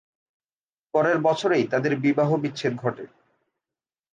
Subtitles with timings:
[0.93, 3.05] পরের বছরেই তাদের বিবাহবিচ্ছেদ ঘটে।